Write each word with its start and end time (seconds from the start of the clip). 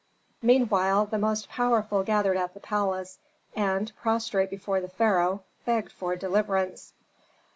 Meanwhile 0.41 1.05
the 1.05 1.19
most 1.19 1.47
powerful 1.47 2.01
gathered 2.01 2.35
at 2.35 2.55
the 2.55 2.59
palace, 2.59 3.19
and, 3.55 3.91
prostrate 4.01 4.49
before 4.49 4.81
the 4.81 4.87
pharaoh, 4.89 5.43
begged 5.63 5.91
for 5.91 6.15
deliverance. 6.15 6.93